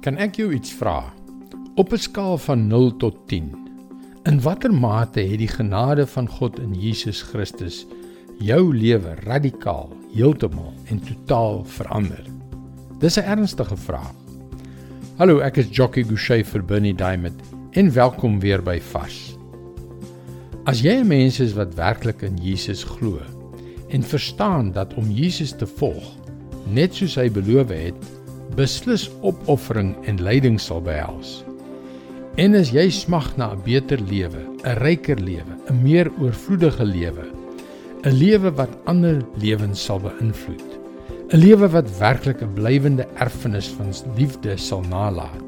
[0.00, 1.12] Kan ek jou iets vra?
[1.76, 3.52] Op 'n skaal van 0 tot 10.
[4.24, 7.86] In watter mate het die genade van God in Jesus Christus
[8.38, 12.24] jou lewe radikaal, heeltemal en totaal verander?
[12.98, 14.14] Dis 'n ernstige vraag.
[15.16, 19.36] Hallo, ek is Jockey Gouchee vir Bernie Diamond en welkom weer by Fas.
[20.64, 23.20] As jy 'n mens is wat werklik in Jesus glo
[23.88, 26.16] en verstaan dat om Jesus te volg
[26.72, 28.19] net soos hy beloof het,
[28.56, 31.40] beslis opoffering en lyding sal behels.
[32.40, 37.26] En as jy smag na 'n beter lewe, 'n ryker lewe, 'n meer oorvloedige lewe,
[38.04, 40.70] 'n lewe wat ander lewens sal beïnvloed,
[41.32, 45.44] 'n lewe wat werklik 'n blywende erfenis van liefde sal nalat.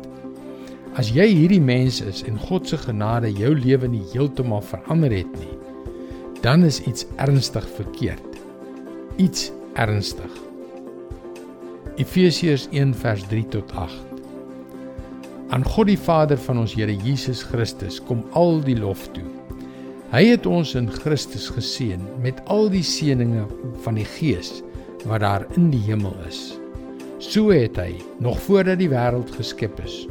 [0.95, 5.33] As jy hierdie mens is en God se genade jou lewe nie heeltemal verander het
[5.41, 5.57] nie,
[6.43, 8.37] dan is iets ernstig verkeerd.
[9.17, 10.52] Iets ernstig.
[11.97, 13.93] Efesiërs 1:3 tot 8.
[15.49, 19.27] Aan God die Vader van ons Here Jesus Christus kom al die lof toe.
[20.09, 23.53] Hy het ons in Christus geseën met al die seënings
[23.85, 24.63] van die Gees
[25.05, 26.57] wat daar in die hemel is.
[27.21, 30.07] So het hy nog voordat die wêreld geskep is,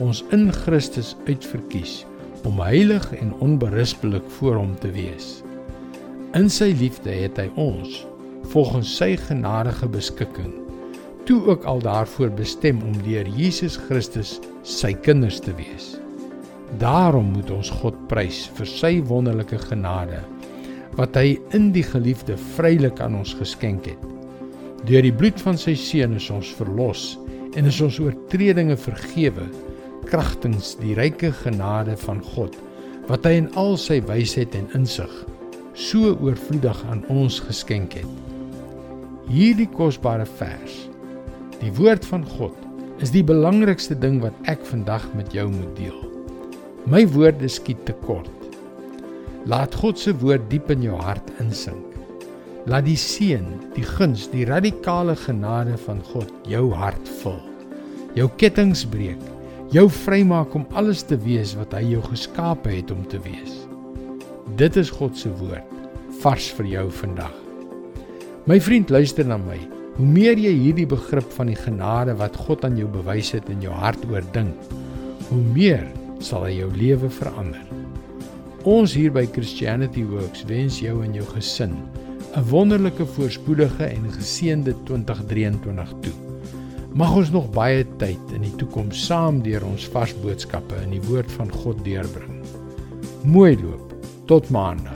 [0.00, 2.06] ons in Christus uitverkies
[2.48, 5.42] om heilig en onberispelik voor hom te wees.
[6.32, 8.06] In sy liefde het hy ons
[8.48, 10.64] volgens sy genadige beskikking
[11.26, 15.96] toe ook al daarvoor bestem om deur Jesus Christus sy kinders te wees.
[16.78, 20.22] Daarom moet ons God prys vir sy wonderlike genade
[20.96, 24.06] wat hy in die geliefde vrylik aan ons geskenk het.
[24.86, 27.16] Deur die bloed van sy seun is ons verlos
[27.58, 29.50] en is ons oortredinge vergewe
[30.06, 32.54] kragtens die ryke genade van God
[33.10, 35.12] wat hy in al sy wysheid en insig
[35.76, 38.12] so oorvloedig aan ons geskenk het.
[39.26, 40.86] Hierdie kosbare vers
[41.62, 42.56] Die woord van God
[43.00, 46.00] is die belangrikste ding wat ek vandag met jou moet deel.
[46.84, 48.32] My woorde skiet te kort.
[49.48, 51.94] Laat God se woord diep in jou hart insink.
[52.68, 57.38] Laat die seën, die guns, die radikale genade van God jou hart vul.
[58.18, 59.22] Jou kettinge breek,
[59.72, 63.62] jou vrymaak om alles te wees wat hy jou geskape het om te wees.
[64.60, 65.72] Dit is God se woord
[66.20, 67.32] vars vir jou vandag.
[68.46, 69.58] My vriend, luister na my.
[69.96, 73.62] Hoe meer jy hierdie begrip van die genade wat God aan jou bewys het in
[73.64, 74.74] jou hart oordink,
[75.30, 75.86] hoe meer
[76.20, 77.62] sal hy jou lewe verander.
[78.68, 81.78] Ons hier by Christianity Works wens jou en jou gesin
[82.36, 86.12] 'n wonderlike voorspoedige en geseënde 2023 toe.
[86.92, 91.02] Mag ons nog baie tyd in die toekoms saam deur ons vars boodskappe in die
[91.08, 92.44] woord van God deurbring.
[93.24, 93.94] Mooi loop
[94.26, 94.95] tot maandag.